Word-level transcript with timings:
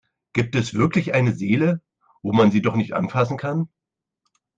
Gibt 0.33 0.55
es 0.55 0.73
wirklich 0.73 1.13
eine 1.13 1.31
Seele, 1.31 1.83
wo 2.23 2.33
man 2.33 2.49
sie 2.49 2.63
doch 2.63 2.75
nicht 2.75 2.93
anfassen 2.93 3.37
kann? 3.37 3.69